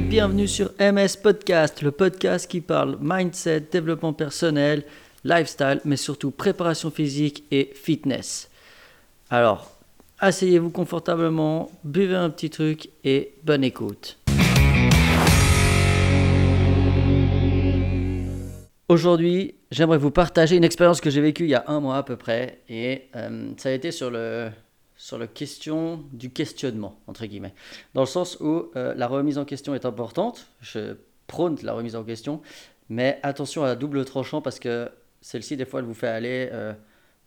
bienvenue 0.00 0.48
sur 0.48 0.72
MS 0.80 1.18
Podcast, 1.22 1.82
le 1.82 1.90
podcast 1.90 2.50
qui 2.50 2.60
parle 2.60 2.96
mindset, 3.00 3.60
développement 3.72 4.12
personnel, 4.12 4.84
lifestyle, 5.24 5.80
mais 5.84 5.96
surtout 5.96 6.30
préparation 6.30 6.90
physique 6.90 7.44
et 7.50 7.70
fitness. 7.74 8.50
Alors, 9.28 9.76
asseyez-vous 10.18 10.70
confortablement, 10.70 11.70
buvez 11.84 12.14
un 12.14 12.30
petit 12.30 12.50
truc 12.50 12.88
et 13.04 13.34
bonne 13.44 13.62
écoute. 13.62 14.18
Aujourd'hui, 18.88 19.54
j'aimerais 19.70 19.98
vous 19.98 20.10
partager 20.10 20.56
une 20.56 20.64
expérience 20.64 21.00
que 21.00 21.10
j'ai 21.10 21.20
vécue 21.20 21.44
il 21.44 21.50
y 21.50 21.54
a 21.54 21.64
un 21.68 21.80
mois 21.80 21.98
à 21.98 22.02
peu 22.02 22.16
près, 22.16 22.60
et 22.68 23.08
euh, 23.16 23.50
ça 23.56 23.68
a 23.68 23.72
été 23.72 23.92
sur 23.92 24.10
le, 24.10 24.50
sur 25.00 25.16
la 25.16 25.26
question 25.26 26.04
du 26.12 26.30
questionnement, 26.30 27.00
entre 27.06 27.24
guillemets. 27.24 27.54
Dans 27.94 28.02
le 28.02 28.06
sens 28.06 28.36
où 28.38 28.70
euh, 28.76 28.92
la 28.94 29.06
remise 29.06 29.38
en 29.38 29.46
question 29.46 29.74
est 29.74 29.86
importante, 29.86 30.46
je 30.60 30.94
prône 31.26 31.56
la 31.62 31.72
remise 31.72 31.96
en 31.96 32.04
question, 32.04 32.42
mais 32.90 33.18
attention 33.22 33.64
à 33.64 33.66
la 33.66 33.76
double 33.76 34.04
tranchant 34.04 34.42
parce 34.42 34.58
que 34.58 34.90
celle-ci, 35.22 35.56
des 35.56 35.64
fois, 35.64 35.80
elle 35.80 35.86
vous 35.86 35.94
fait 35.94 36.08
aller, 36.08 36.50
euh, 36.52 36.74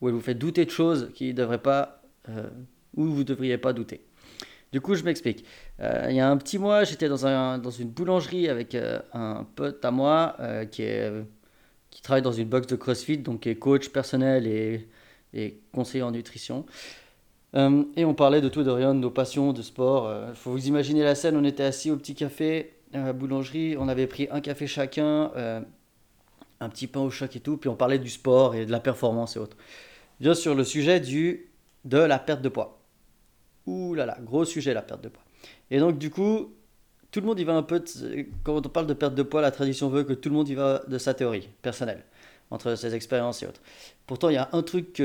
ou 0.01 0.07
elle 0.07 0.13
vous 0.13 0.21
fait 0.21 0.35
douter 0.35 0.65
de 0.65 0.69
choses 0.69 1.09
qui 1.15 1.29
ne 1.29 1.33
devraient 1.33 1.63
pas, 1.63 2.03
ou 2.95 3.05
vous 3.05 3.19
ne 3.19 3.23
devriez 3.23 3.57
pas 3.57 3.73
douter. 3.73 4.05
Du 4.71 4.79
coup, 4.79 4.93
je 4.93 5.03
m'explique. 5.03 5.43
il 5.79 6.15
y 6.15 6.19
a 6.19 6.29
un 6.29 6.37
petit 6.37 6.59
mois, 6.59 6.83
j'étais 6.83 7.09
dans, 7.09 7.25
un, 7.25 7.57
dans 7.57 7.71
une 7.71 7.89
boulangerie 7.89 8.49
avec 8.49 8.77
un 9.13 9.47
pote 9.55 9.83
à 9.83 9.91
moi 9.91 10.37
qui 10.71 10.83
qui 11.89 12.01
travaille 12.01 12.23
dans 12.23 12.31
une 12.31 12.49
box 12.49 12.65
de 12.65 12.75
CrossFit, 12.75 13.19
donc 13.19 13.41
qui 13.41 13.49
est 13.49 13.55
coach 13.55 13.89
personnel 13.89 14.47
et, 14.47 14.87
et 15.33 15.59
conseiller 15.71 16.03
en 16.03 16.11
nutrition. 16.11 16.65
Euh, 17.55 17.83
et 17.95 18.05
on 18.05 18.13
parlait 18.13 18.41
de 18.41 18.49
tout, 18.49 18.63
de 18.63 18.71
rien, 18.71 18.95
de 18.95 18.99
nos 18.99 19.11
passions, 19.11 19.53
de 19.53 19.61
sport. 19.61 20.05
Il 20.05 20.13
euh, 20.13 20.33
faut 20.33 20.51
vous 20.51 20.67
imaginer 20.67 21.03
la 21.03 21.15
scène, 21.15 21.37
on 21.37 21.43
était 21.43 21.63
assis 21.63 21.91
au 21.91 21.97
petit 21.97 22.15
café 22.15 22.73
à 22.93 23.05
la 23.05 23.13
boulangerie, 23.13 23.75
on 23.77 23.87
avait 23.87 24.07
pris 24.07 24.27
un 24.31 24.41
café 24.41 24.67
chacun, 24.67 25.31
euh, 25.35 25.61
un 26.59 26.69
petit 26.69 26.87
pain 26.87 27.01
au 27.01 27.09
choc 27.09 27.35
et 27.35 27.39
tout, 27.39 27.57
puis 27.57 27.69
on 27.69 27.75
parlait 27.75 27.99
du 27.99 28.09
sport 28.09 28.55
et 28.55 28.65
de 28.65 28.71
la 28.71 28.79
performance 28.79 29.35
et 29.35 29.39
autres. 29.39 29.57
Bien 30.19 30.33
sur 30.33 30.55
le 30.55 30.63
sujet 30.63 30.99
du, 30.99 31.51
de 31.85 31.97
la 31.97 32.19
perte 32.19 32.41
de 32.41 32.49
poids. 32.49 32.79
Ouh 33.65 33.93
là 33.93 34.05
là, 34.05 34.17
gros 34.21 34.45
sujet 34.45 34.73
la 34.73 34.81
perte 34.81 35.03
de 35.03 35.09
poids. 35.09 35.23
Et 35.71 35.79
donc 35.79 35.97
du 35.97 36.09
coup, 36.09 36.53
tout 37.11 37.19
le 37.19 37.25
monde 37.25 37.39
y 37.39 37.43
va 37.43 37.53
un 37.53 37.63
peu, 37.63 37.83
quand 38.43 38.65
on 38.65 38.69
parle 38.69 38.87
de 38.87 38.93
perte 38.93 39.15
de 39.15 39.23
poids, 39.23 39.41
la 39.41 39.51
tradition 39.51 39.89
veut 39.89 40.03
que 40.03 40.13
tout 40.13 40.29
le 40.29 40.35
monde 40.35 40.49
y 40.49 40.55
va 40.55 40.83
de 40.87 40.97
sa 40.97 41.13
théorie 41.13 41.49
personnelle, 41.61 42.03
entre 42.51 42.75
ses 42.75 42.93
expériences 42.95 43.41
et 43.43 43.47
autres. 43.47 43.61
Pourtant, 44.05 44.29
il 44.29 44.33
y 44.35 44.37
a 44.37 44.49
un 44.51 44.61
truc 44.61 45.01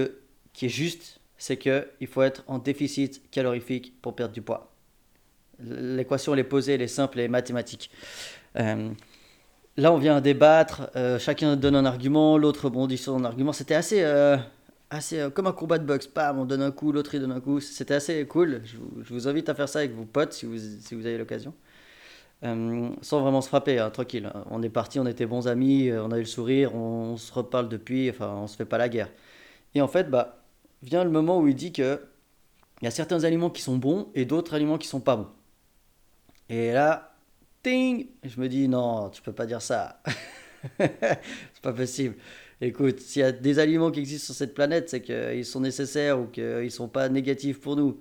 qui 0.52 0.66
est 0.66 0.70
juste, 0.70 1.20
c'est 1.38 1.56
qu'il 1.56 2.06
faut 2.06 2.22
être 2.22 2.44
en 2.46 2.58
déficit 2.58 3.30
calorifique 3.30 3.94
pour 4.02 4.14
perdre 4.14 4.34
du 4.34 4.42
poids. 4.42 4.72
L'équation, 5.60 6.34
elle 6.34 6.40
est 6.40 6.44
posée, 6.44 6.74
elle 6.74 6.82
est 6.82 6.86
simple, 6.88 7.18
elle 7.18 7.26
est 7.26 7.28
mathématique. 7.28 7.90
Euh, 8.56 8.90
là, 9.76 9.92
on 9.92 9.98
vient 9.98 10.20
débattre, 10.20 10.90
euh, 10.96 11.18
chacun 11.18 11.56
donne 11.56 11.76
un 11.76 11.84
argument, 11.84 12.38
l'autre 12.38 12.66
rebondit 12.66 12.98
sur 12.98 13.14
son 13.14 13.24
argument. 13.24 13.52
C'était 13.52 13.74
assez, 13.74 14.02
euh, 14.02 14.36
assez 14.90 15.28
comme 15.34 15.46
un 15.46 15.52
combat 15.52 15.78
de 15.78 15.84
boxe. 15.84 16.06
Pam, 16.06 16.38
on 16.38 16.44
donne 16.44 16.62
un 16.62 16.70
coup, 16.70 16.92
l'autre 16.92 17.14
il 17.14 17.20
donne 17.20 17.32
un 17.32 17.40
coup. 17.40 17.60
C'était 17.60 17.94
assez 17.94 18.24
cool. 18.26 18.62
Je 18.64 19.12
vous, 19.12 19.28
invite 19.28 19.48
à 19.48 19.54
faire 19.54 19.68
ça 19.68 19.80
avec 19.80 19.92
vos 19.92 20.04
potes 20.04 20.32
si 20.32 20.46
vous, 20.46 20.58
si 20.58 20.94
vous 20.94 21.06
avez 21.06 21.18
l'occasion. 21.18 21.54
Euh, 22.44 22.90
sans 23.02 23.20
vraiment 23.20 23.40
se 23.40 23.48
frapper, 23.48 23.78
hein, 23.78 23.90
tranquille. 23.90 24.30
On 24.50 24.62
est 24.62 24.68
parti, 24.68 25.00
on 25.00 25.06
était 25.06 25.26
bons 25.26 25.48
amis, 25.48 25.88
euh, 25.88 26.04
on 26.04 26.12
a 26.12 26.16
eu 26.16 26.20
le 26.20 26.26
sourire, 26.26 26.74
on, 26.74 27.16
se 27.16 27.32
reparle 27.32 27.68
depuis, 27.68 28.10
enfin, 28.10 28.32
on 28.36 28.46
se 28.46 28.56
fait 28.56 28.64
pas 28.64 28.78
la 28.78 28.88
guerre. 28.88 29.10
Et 29.74 29.80
en 29.80 29.88
fait, 29.88 30.08
bah, 30.10 30.37
vient 30.82 31.04
le 31.04 31.10
moment 31.10 31.40
où 31.40 31.48
il 31.48 31.54
dit 31.54 31.72
que 31.72 32.00
il 32.80 32.84
y 32.84 32.88
a 32.88 32.92
certains 32.92 33.24
aliments 33.24 33.50
qui 33.50 33.62
sont 33.62 33.76
bons 33.76 34.08
et 34.14 34.24
d'autres 34.24 34.54
aliments 34.54 34.78
qui 34.78 34.86
sont 34.86 35.00
pas 35.00 35.16
bons. 35.16 35.28
Et 36.48 36.72
là, 36.72 37.16
ting, 37.62 38.06
je 38.24 38.40
me 38.40 38.48
dis 38.48 38.68
non, 38.68 39.10
tu 39.10 39.20
peux 39.22 39.32
pas 39.32 39.46
dire 39.46 39.62
ça. 39.62 40.00
c'est 40.78 41.62
pas 41.62 41.72
possible. 41.72 42.16
Écoute, 42.60 43.00
s'il 43.00 43.20
y 43.20 43.24
a 43.24 43.32
des 43.32 43.58
aliments 43.58 43.90
qui 43.90 44.00
existent 44.00 44.26
sur 44.26 44.34
cette 44.34 44.54
planète, 44.54 44.88
c'est 44.88 45.02
qu'ils 45.02 45.44
sont 45.44 45.60
nécessaires 45.60 46.20
ou 46.20 46.26
qu'ils 46.26 46.70
sont 46.70 46.88
pas 46.88 47.08
négatifs 47.08 47.60
pour 47.60 47.76
nous. 47.76 48.00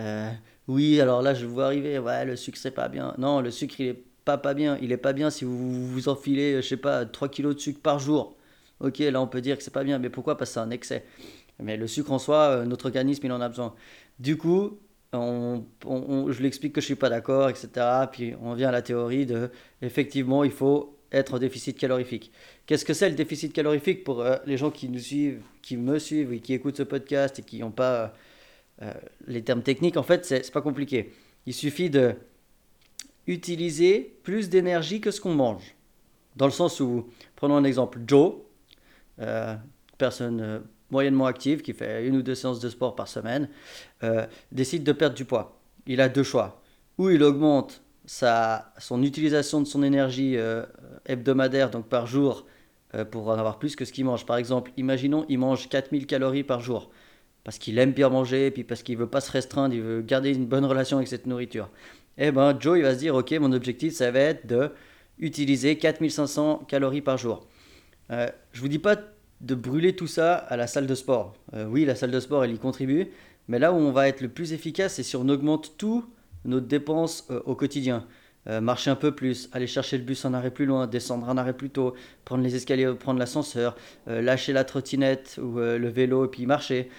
Euh, 0.00 0.30
oui, 0.68 1.00
alors 1.00 1.22
là, 1.22 1.34
je 1.34 1.46
vois 1.46 1.66
arriver, 1.66 1.98
ouais, 1.98 2.24
le 2.24 2.36
sucre, 2.36 2.58
c'est 2.60 2.70
pas 2.70 2.88
bien. 2.88 3.14
Non, 3.18 3.40
le 3.40 3.50
sucre, 3.50 3.76
il 3.80 3.86
est 3.88 4.04
pas 4.24 4.38
pas 4.38 4.54
bien. 4.54 4.78
Il 4.82 4.92
est 4.92 4.96
pas 4.96 5.12
bien 5.12 5.30
si 5.30 5.44
vous 5.44 5.86
vous 5.88 6.08
enfilez, 6.08 6.56
je 6.62 6.68
sais 6.68 6.76
pas, 6.76 7.04
3 7.06 7.28
kilos 7.28 7.54
de 7.56 7.60
sucre 7.60 7.80
par 7.80 7.98
jour. 7.98 8.36
Ok, 8.80 8.98
là, 8.98 9.20
on 9.20 9.26
peut 9.26 9.40
dire 9.40 9.56
que 9.56 9.62
c'est 9.62 9.72
pas 9.72 9.84
bien. 9.84 9.98
Mais 9.98 10.10
pourquoi? 10.10 10.36
Parce 10.36 10.50
que 10.50 10.54
c'est 10.54 10.60
un 10.60 10.70
excès. 10.70 11.04
Mais 11.60 11.76
le 11.76 11.86
sucre 11.86 12.12
en 12.12 12.18
soi, 12.18 12.38
euh, 12.48 12.64
notre 12.64 12.86
organisme, 12.86 13.26
il 13.26 13.32
en 13.32 13.40
a 13.40 13.48
besoin. 13.48 13.74
Du 14.18 14.36
coup, 14.36 14.78
on, 15.12 15.64
je 15.84 16.38
lui 16.40 16.46
explique 16.46 16.72
que 16.72 16.80
je 16.80 16.86
suis 16.86 16.94
pas 16.96 17.08
d'accord, 17.08 17.48
etc. 17.48 17.68
Puis 18.10 18.34
on 18.42 18.54
vient 18.54 18.68
à 18.68 18.72
la 18.72 18.82
théorie 18.82 19.26
de, 19.26 19.50
effectivement, 19.80 20.42
il 20.42 20.50
faut 20.50 20.98
être 21.12 21.34
en 21.34 21.38
déficit 21.38 21.78
calorifique. 21.78 22.32
Qu'est-ce 22.66 22.84
que 22.84 22.94
c'est 22.94 23.08
le 23.08 23.14
déficit 23.14 23.52
calorifique 23.52 24.02
pour 24.02 24.20
euh, 24.20 24.36
les 24.46 24.56
gens 24.56 24.72
qui 24.72 24.88
nous 24.88 24.98
suivent, 24.98 25.42
qui 25.62 25.76
me 25.76 25.98
suivent 26.00 26.32
et 26.32 26.40
qui 26.40 26.52
écoutent 26.52 26.76
ce 26.76 26.82
podcast 26.82 27.38
et 27.38 27.42
qui 27.42 27.60
n'ont 27.60 27.70
pas 27.70 28.14
euh, 28.82 28.92
les 29.28 29.42
termes 29.42 29.62
techniques, 29.62 29.96
en 29.96 30.02
fait, 30.02 30.24
c'est 30.24 30.50
pas 30.50 30.62
compliqué. 30.62 31.12
Il 31.46 31.54
suffit 31.54 31.90
de 31.90 32.14
utiliser 33.28 34.18
plus 34.24 34.48
d'énergie 34.48 35.00
que 35.00 35.12
ce 35.12 35.20
qu'on 35.20 35.34
mange. 35.34 35.76
Dans 36.34 36.46
le 36.46 36.52
sens 36.52 36.80
où, 36.80 37.08
prenons 37.36 37.56
un 37.56 37.64
exemple, 37.64 38.00
Joe, 38.06 38.34
personne 39.96 40.64
moyennement 40.94 41.26
active 41.26 41.60
qui 41.60 41.72
fait 41.74 42.06
une 42.06 42.16
ou 42.16 42.22
deux 42.22 42.34
séances 42.34 42.60
de 42.60 42.68
sport 42.68 42.94
par 42.96 43.08
semaine, 43.08 43.48
décide 44.52 44.84
de 44.84 44.92
perdre 44.92 45.16
du 45.16 45.24
poids. 45.24 45.60
Il 45.86 46.00
a 46.00 46.08
deux 46.08 46.22
choix. 46.22 46.62
Ou 46.98 47.10
il 47.10 47.22
augmente 47.22 47.82
sa, 48.06 48.72
son 48.78 49.02
utilisation 49.02 49.60
de 49.60 49.66
son 49.66 49.82
énergie 49.82 50.36
hebdomadaire, 51.06 51.70
donc 51.70 51.88
par 51.88 52.06
jour, 52.06 52.46
pour 53.10 53.28
en 53.28 53.38
avoir 53.38 53.58
plus 53.58 53.76
que 53.76 53.84
ce 53.84 53.92
qu'il 53.92 54.04
mange. 54.04 54.24
Par 54.24 54.36
exemple, 54.36 54.70
imaginons, 54.76 55.26
il 55.28 55.38
mange 55.38 55.68
4000 55.68 56.06
calories 56.06 56.44
par 56.44 56.60
jour 56.60 56.90
parce 57.44 57.58
qu'il 57.58 57.78
aime 57.78 57.92
bien 57.92 58.08
manger, 58.08 58.50
puis 58.50 58.64
parce 58.64 58.82
qu'il 58.82 58.96
veut 58.96 59.06
pas 59.06 59.20
se 59.20 59.30
restreindre, 59.30 59.74
il 59.74 59.82
veut 59.82 60.00
garder 60.00 60.34
une 60.34 60.46
bonne 60.46 60.64
relation 60.64 60.96
avec 60.96 61.08
cette 61.08 61.26
nourriture. 61.26 61.68
Eh 62.16 62.32
ben, 62.32 62.58
Joe, 62.58 62.78
il 62.78 62.82
va 62.82 62.94
se 62.94 62.98
dire, 62.98 63.14
ok, 63.14 63.32
mon 63.32 63.52
objectif, 63.52 63.92
ça 63.92 64.10
va 64.10 64.20
être 64.20 64.46
de 64.46 64.70
utiliser 65.18 65.76
4500 65.76 66.64
calories 66.66 67.02
par 67.02 67.18
jour. 67.18 67.46
Euh, 68.10 68.28
je 68.52 68.60
vous 68.60 68.68
dis 68.68 68.78
pas 68.78 68.96
de 69.44 69.54
brûler 69.54 69.94
tout 69.94 70.06
ça 70.06 70.34
à 70.34 70.56
la 70.56 70.66
salle 70.66 70.86
de 70.86 70.94
sport. 70.94 71.34
Euh, 71.54 71.66
oui, 71.66 71.84
la 71.84 71.94
salle 71.94 72.10
de 72.10 72.20
sport, 72.20 72.44
elle 72.44 72.52
y 72.52 72.58
contribue, 72.58 73.08
mais 73.48 73.58
là 73.58 73.72
où 73.72 73.76
on 73.76 73.92
va 73.92 74.08
être 74.08 74.22
le 74.22 74.28
plus 74.28 74.52
efficace, 74.52 74.94
c'est 74.94 75.02
si 75.02 75.16
on 75.16 75.28
augmente 75.28 75.74
tout 75.76 76.04
nos 76.44 76.60
dépenses 76.60 77.26
euh, 77.30 77.40
au 77.44 77.54
quotidien. 77.54 78.06
Euh, 78.46 78.60
marcher 78.60 78.90
un 78.90 78.96
peu 78.96 79.14
plus, 79.14 79.48
aller 79.52 79.66
chercher 79.66 79.96
le 79.96 80.04
bus 80.04 80.24
en 80.24 80.34
arrêt 80.34 80.50
plus 80.50 80.66
loin, 80.66 80.86
descendre 80.86 81.28
en 81.28 81.36
arrêt 81.36 81.54
plus 81.54 81.70
tôt, 81.70 81.94
prendre 82.24 82.42
les 82.42 82.54
escaliers, 82.56 82.92
prendre 82.94 83.18
l'ascenseur, 83.18 83.74
lâcher 84.06 84.52
la 84.52 84.64
trottinette 84.64 85.40
ou 85.42 85.56
le 85.56 85.88
vélo 85.88 86.26
et 86.26 86.28
puis 86.28 86.44
marcher. 86.44 86.90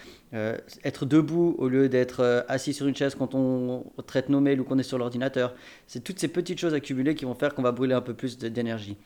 Être 0.83 1.05
debout 1.05 1.55
au 1.59 1.69
lieu 1.69 1.87
d'être 1.87 2.45
assis 2.47 2.73
sur 2.73 2.87
une 2.87 2.95
chaise 2.95 3.13
quand 3.13 3.35
on 3.35 3.85
traite 4.07 4.29
nos 4.29 4.39
mails 4.39 4.59
ou 4.59 4.63
qu'on 4.63 4.79
est 4.79 4.83
sur 4.83 4.97
l'ordinateur. 4.97 5.53
C'est 5.85 6.03
toutes 6.03 6.17
ces 6.17 6.29
petites 6.29 6.59
choses 6.59 6.73
accumulées 6.73 7.13
qui 7.13 7.25
vont 7.25 7.35
faire 7.35 7.53
qu'on 7.53 7.61
va 7.61 7.71
brûler 7.71 7.93
un 7.93 8.01
peu 8.01 8.15
plus 8.15 8.39
d'énergie. 8.39 8.97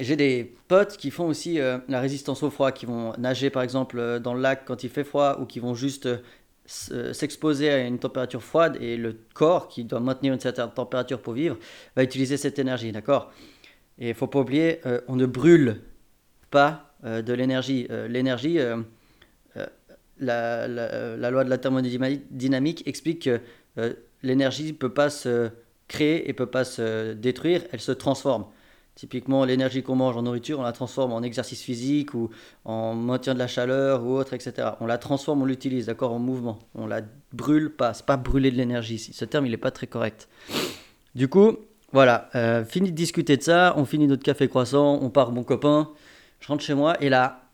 Euh, 0.00 0.04
j'ai 0.04 0.16
des 0.16 0.56
potes 0.68 0.96
qui 0.96 1.10
font 1.10 1.26
aussi 1.26 1.58
la 1.88 2.00
résistance 2.00 2.42
au 2.42 2.50
froid, 2.50 2.72
qui 2.72 2.86
vont 2.86 3.12
nager 3.18 3.50
par 3.50 3.62
exemple 3.62 4.20
dans 4.20 4.34
le 4.34 4.40
lac 4.40 4.64
quand 4.64 4.84
il 4.84 4.90
fait 4.90 5.04
froid 5.04 5.38
ou 5.40 5.46
qui 5.46 5.60
vont 5.60 5.74
juste 5.74 6.08
s'exposer 6.66 7.68
à 7.68 7.86
une 7.86 7.98
température 7.98 8.42
froide 8.42 8.78
et 8.80 8.96
le 8.96 9.18
corps 9.34 9.68
qui 9.68 9.84
doit 9.84 10.00
maintenir 10.00 10.32
une 10.32 10.40
certaine 10.40 10.70
température 10.70 11.20
pour 11.20 11.34
vivre 11.34 11.58
va 11.94 12.02
utiliser 12.02 12.38
cette 12.38 12.58
énergie, 12.58 12.90
d'accord? 12.90 13.30
Et 13.98 14.08
il 14.08 14.14
faut 14.14 14.26
pas 14.26 14.40
oublier, 14.40 14.80
on 15.06 15.16
ne 15.16 15.26
brûle 15.26 15.82
pas 16.50 16.94
de 17.04 17.32
l'énergie. 17.34 17.86
l'énergie, 18.08 18.58
la, 20.18 21.30
loi 21.30 21.44
de 21.44 21.50
la 21.50 21.58
thermodynamique 21.58 22.86
explique 22.86 23.24
que 23.24 23.40
euh, 23.78 23.92
l'énergie 24.22 24.66
ne 24.66 24.72
peut 24.72 24.92
pas 24.92 25.10
se 25.10 25.50
créer 25.88 26.24
et 26.24 26.28
ne 26.28 26.32
peut 26.32 26.46
pas 26.46 26.64
se 26.64 27.12
détruire, 27.12 27.62
elle 27.72 27.80
se 27.80 27.92
transforme. 27.92 28.46
Typiquement, 28.94 29.44
l'énergie 29.44 29.82
qu'on 29.82 29.96
mange 29.96 30.16
en 30.16 30.22
nourriture, 30.22 30.60
on 30.60 30.62
la 30.62 30.72
transforme 30.72 31.12
en 31.12 31.22
exercice 31.22 31.62
physique 31.62 32.14
ou 32.14 32.30
en 32.64 32.94
maintien 32.94 33.34
de 33.34 33.40
la 33.40 33.48
chaleur 33.48 34.04
ou 34.04 34.16
autre, 34.16 34.34
etc. 34.34 34.68
On 34.80 34.86
la 34.86 34.98
transforme, 34.98 35.42
on 35.42 35.44
l'utilise, 35.44 35.86
d'accord, 35.86 36.12
en 36.12 36.20
mouvement. 36.20 36.60
On 36.76 36.86
la 36.86 37.00
brûle 37.32 37.70
pas. 37.70 37.92
C'est 37.92 38.06
pas 38.06 38.16
brûler 38.16 38.52
de 38.52 38.56
l'énergie. 38.56 38.98
Ce 38.98 39.24
terme, 39.24 39.46
il 39.46 39.50
n'est 39.50 39.56
pas 39.56 39.72
très 39.72 39.88
correct. 39.88 40.28
Du 41.16 41.28
coup, 41.28 41.56
voilà, 41.92 42.28
euh, 42.36 42.64
fini 42.64 42.92
de 42.92 42.96
discuter 42.96 43.36
de 43.36 43.42
ça. 43.42 43.74
On 43.76 43.84
finit 43.84 44.06
notre 44.06 44.22
café 44.22 44.48
croissant. 44.48 45.00
On 45.02 45.10
part, 45.10 45.32
mon 45.32 45.42
copain. 45.42 45.90
Je 46.38 46.48
rentre 46.48 46.62
chez 46.62 46.74
moi 46.74 46.96
et 47.02 47.08
là, 47.08 47.48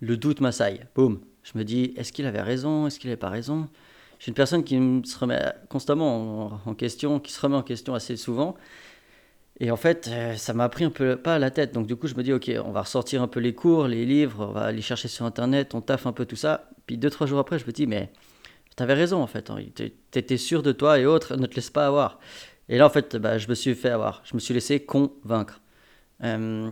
le 0.00 0.16
doute 0.16 0.40
m'assaille. 0.40 0.86
Boum. 0.94 1.20
Je 1.42 1.58
me 1.58 1.64
dis, 1.64 1.94
est-ce 1.96 2.12
qu'il 2.12 2.26
avait 2.26 2.42
raison? 2.42 2.86
Est-ce 2.86 2.98
qu'il 3.00 3.08
n'avait 3.08 3.16
pas 3.16 3.28
raison? 3.28 3.68
Je 4.18 4.24
suis 4.24 4.30
une 4.30 4.34
personne 4.34 4.64
qui 4.64 4.76
se 5.04 5.18
remet 5.18 5.40
constamment 5.68 6.60
en, 6.66 6.74
question, 6.74 7.20
qui 7.20 7.32
se 7.32 7.40
remet 7.40 7.56
en 7.56 7.62
question 7.62 7.94
assez 7.94 8.16
souvent. 8.16 8.56
Et 9.58 9.70
en 9.70 9.76
fait, 9.76 10.08
euh, 10.08 10.34
ça 10.36 10.52
m'a 10.52 10.68
pris 10.68 10.84
un 10.84 10.90
peu 10.90 11.16
pas 11.16 11.36
à 11.36 11.38
la 11.38 11.50
tête. 11.50 11.72
Donc 11.72 11.86
du 11.86 11.96
coup, 11.96 12.06
je 12.08 12.14
me 12.14 12.22
dis, 12.22 12.32
ok, 12.32 12.50
on 12.64 12.72
va 12.72 12.82
ressortir 12.82 13.22
un 13.22 13.28
peu 13.28 13.40
les 13.40 13.54
cours, 13.54 13.88
les 13.88 14.04
livres, 14.04 14.46
on 14.48 14.52
va 14.52 14.64
aller 14.64 14.82
chercher 14.82 15.08
sur 15.08 15.24
Internet, 15.24 15.74
on 15.74 15.80
taffe 15.80 16.06
un 16.06 16.12
peu 16.12 16.26
tout 16.26 16.36
ça. 16.36 16.70
Puis 16.86 16.98
deux, 16.98 17.10
trois 17.10 17.26
jours 17.26 17.38
après, 17.38 17.58
je 17.58 17.66
me 17.66 17.72
dis, 17.72 17.86
mais 17.86 18.10
tu 18.76 18.82
avais 18.82 18.94
raison 18.94 19.22
en 19.22 19.26
fait. 19.26 19.50
Hein. 19.50 19.58
Tu 19.74 19.92
étais 20.14 20.36
sûr 20.36 20.62
de 20.62 20.72
toi 20.72 20.98
et 20.98 21.06
autres, 21.06 21.36
ne 21.36 21.46
te 21.46 21.56
laisse 21.56 21.70
pas 21.70 21.86
avoir. 21.86 22.18
Et 22.68 22.78
là, 22.78 22.86
en 22.86 22.90
fait, 22.90 23.16
bah, 23.16 23.38
je 23.38 23.48
me 23.48 23.54
suis 23.54 23.74
fait 23.74 23.90
avoir. 23.90 24.22
Je 24.24 24.34
me 24.34 24.40
suis 24.40 24.52
laissé 24.52 24.80
convaincre. 24.80 25.60
Euh, 26.22 26.70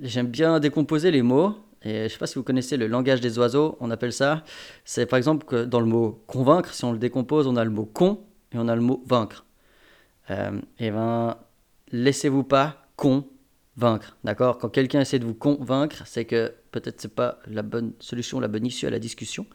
j'aime 0.00 0.26
bien 0.26 0.60
décomposer 0.60 1.10
les 1.10 1.22
mots. 1.22 1.56
Et 1.82 1.94
je 1.94 2.02
ne 2.04 2.08
sais 2.08 2.18
pas 2.18 2.26
si 2.26 2.34
vous 2.34 2.42
connaissez 2.42 2.76
le 2.76 2.88
langage 2.88 3.20
des 3.20 3.38
oiseaux, 3.38 3.76
on 3.80 3.90
appelle 3.92 4.12
ça. 4.12 4.42
C'est 4.84 5.06
par 5.06 5.16
exemple 5.16 5.46
que 5.46 5.64
dans 5.64 5.78
le 5.78 5.86
mot 5.86 6.22
convaincre, 6.26 6.74
si 6.74 6.84
on 6.84 6.92
le 6.92 6.98
décompose, 6.98 7.46
on 7.46 7.54
a 7.54 7.64
le 7.64 7.70
mot 7.70 7.84
con 7.84 8.20
et 8.52 8.58
on 8.58 8.66
a 8.66 8.74
le 8.74 8.82
mot 8.82 9.02
vaincre. 9.06 9.44
Euh, 10.30 10.60
et 10.80 10.90
ben, 10.90 11.36
laissez-vous 11.92 12.44
pas 12.44 12.86
convaincre, 12.96 14.16
d'accord? 14.24 14.58
Quand 14.58 14.68
quelqu'un 14.68 15.00
essaie 15.00 15.18
de 15.18 15.24
vous 15.24 15.34
convaincre, 15.34 16.02
c'est 16.06 16.24
que 16.24 16.52
peut-être 16.70 17.00
c'est 17.00 17.14
pas 17.14 17.38
la 17.46 17.62
bonne 17.62 17.92
solution, 18.00 18.40
la 18.40 18.48
bonne 18.48 18.66
issue 18.66 18.86
à 18.86 18.90
la 18.90 18.98
discussion. 18.98 19.46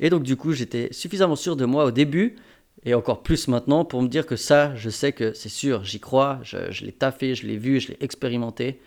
Et 0.00 0.10
donc 0.10 0.22
du 0.22 0.36
coup, 0.36 0.52
j'étais 0.52 0.92
suffisamment 0.92 1.36
sûr 1.36 1.56
de 1.56 1.64
moi 1.64 1.84
au 1.84 1.90
début 1.90 2.36
et 2.84 2.94
encore 2.94 3.22
plus 3.22 3.48
maintenant 3.48 3.84
pour 3.84 4.02
me 4.02 4.08
dire 4.08 4.26
que 4.26 4.36
ça, 4.36 4.74
je 4.76 4.90
sais 4.90 5.12
que 5.12 5.32
c'est 5.32 5.48
sûr, 5.48 5.84
j'y 5.84 6.00
crois, 6.00 6.40
je, 6.42 6.84
l'ai 6.84 6.92
taffé, 6.92 7.34
je 7.34 7.46
l'ai 7.46 7.56
vu, 7.56 7.80
je 7.80 7.88
l'ai 7.88 7.98
expérimenté, 8.00 8.80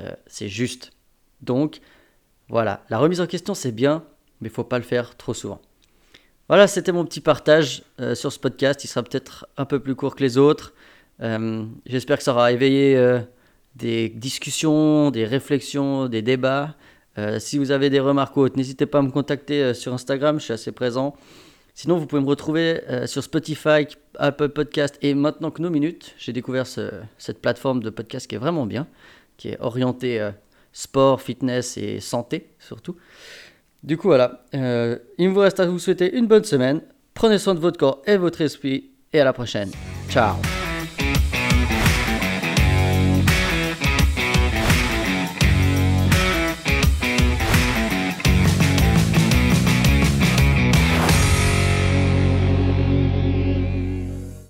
euh, 0.00 0.10
c'est 0.26 0.48
juste. 0.48 0.92
Donc 1.40 1.80
voilà, 2.48 2.84
la 2.90 2.98
remise 2.98 3.20
en 3.20 3.26
question 3.26 3.54
c'est 3.54 3.72
bien, 3.72 4.04
mais 4.40 4.48
il 4.48 4.52
faut 4.52 4.64
pas 4.64 4.78
le 4.78 4.84
faire 4.84 5.16
trop 5.16 5.34
souvent. 5.34 5.60
Voilà, 6.48 6.66
c'était 6.66 6.92
mon 6.92 7.04
petit 7.04 7.20
partage 7.20 7.82
euh, 8.00 8.14
sur 8.14 8.32
ce 8.32 8.38
podcast. 8.38 8.82
Il 8.82 8.88
sera 8.88 9.02
peut-être 9.02 9.46
un 9.58 9.66
peu 9.66 9.80
plus 9.80 9.94
court 9.94 10.16
que 10.16 10.22
les 10.22 10.38
autres. 10.38 10.72
Euh, 11.20 11.64
j'espère 11.86 12.18
que 12.18 12.22
ça 12.22 12.32
aura 12.32 12.52
éveillé 12.52 12.96
des 13.74 14.08
discussions, 14.08 15.10
des 15.10 15.24
réflexions, 15.24 16.08
des 16.08 16.22
débats. 16.22 16.76
si 17.38 17.58
vous 17.58 17.70
avez 17.70 17.90
des 17.90 18.00
remarques 18.00 18.36
autres, 18.36 18.56
n'hésitez 18.56 18.86
pas 18.86 18.98
à 18.98 19.02
me 19.02 19.10
contacter 19.10 19.74
sur 19.74 19.92
Instagram, 19.92 20.38
je 20.38 20.44
suis 20.44 20.52
assez 20.52 20.72
présent. 20.72 21.14
Sinon, 21.78 21.96
vous 21.96 22.06
pouvez 22.06 22.20
me 22.20 22.26
retrouver 22.26 22.80
euh, 22.88 23.06
sur 23.06 23.22
Spotify, 23.22 23.86
Apple 24.16 24.48
Podcast 24.48 24.98
et 25.00 25.14
maintenant 25.14 25.52
que 25.52 25.62
nos 25.62 25.70
minutes. 25.70 26.12
J'ai 26.18 26.32
découvert 26.32 26.66
cette 26.66 27.40
plateforme 27.40 27.84
de 27.84 27.90
podcast 27.90 28.26
qui 28.26 28.34
est 28.34 28.38
vraiment 28.38 28.66
bien, 28.66 28.88
qui 29.36 29.50
est 29.50 29.60
orientée 29.60 30.20
euh, 30.20 30.32
sport, 30.72 31.22
fitness 31.22 31.76
et 31.76 32.00
santé 32.00 32.48
surtout. 32.58 32.96
Du 33.84 33.96
coup, 33.96 34.08
voilà. 34.08 34.44
Euh, 34.54 34.98
il 35.18 35.30
me 35.30 35.38
reste 35.38 35.60
à 35.60 35.66
vous 35.66 35.78
souhaiter 35.78 36.16
une 36.16 36.26
bonne 36.26 36.42
semaine. 36.42 36.80
Prenez 37.14 37.38
soin 37.38 37.54
de 37.54 37.60
votre 37.60 37.78
corps 37.78 38.02
et 38.08 38.16
votre 38.16 38.40
esprit. 38.40 38.90
Et 39.12 39.20
à 39.20 39.24
la 39.24 39.32
prochaine. 39.32 39.70
Ciao 40.10 40.34